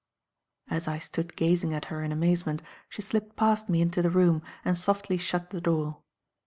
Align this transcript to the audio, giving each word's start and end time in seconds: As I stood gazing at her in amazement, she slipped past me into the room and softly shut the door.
As 0.67 0.87
I 0.87 0.97
stood 0.97 1.35
gazing 1.35 1.75
at 1.75 1.85
her 1.93 2.03
in 2.03 2.11
amazement, 2.11 2.63
she 2.89 3.03
slipped 3.03 3.35
past 3.35 3.69
me 3.69 3.81
into 3.83 4.01
the 4.01 4.09
room 4.09 4.41
and 4.65 4.75
softly 4.75 5.19
shut 5.19 5.51
the 5.51 5.61
door. 5.61 5.97